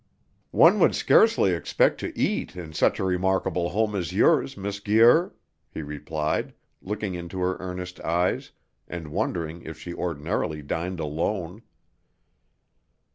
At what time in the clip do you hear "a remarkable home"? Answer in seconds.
2.99-3.93